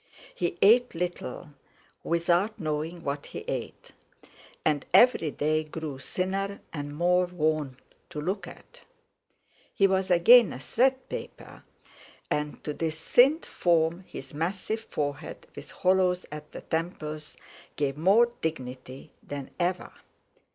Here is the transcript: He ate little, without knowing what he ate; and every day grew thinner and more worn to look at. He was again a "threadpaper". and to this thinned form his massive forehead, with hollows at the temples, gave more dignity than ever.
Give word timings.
He 0.33 0.57
ate 0.63 0.95
little, 0.95 1.49
without 2.03 2.59
knowing 2.59 3.03
what 3.03 3.27
he 3.27 3.41
ate; 3.41 3.91
and 4.65 4.83
every 4.95 5.29
day 5.29 5.63
grew 5.63 5.99
thinner 5.99 6.59
and 6.73 6.95
more 6.97 7.27
worn 7.27 7.77
to 8.09 8.19
look 8.19 8.47
at. 8.47 8.81
He 9.75 9.85
was 9.85 10.09
again 10.09 10.53
a 10.53 10.57
"threadpaper". 10.57 11.61
and 12.31 12.63
to 12.63 12.73
this 12.73 12.99
thinned 13.03 13.45
form 13.45 13.99
his 14.07 14.33
massive 14.33 14.81
forehead, 14.89 15.45
with 15.55 15.69
hollows 15.69 16.25
at 16.31 16.51
the 16.51 16.61
temples, 16.61 17.37
gave 17.75 17.95
more 17.95 18.31
dignity 18.41 19.11
than 19.21 19.51
ever. 19.59 19.91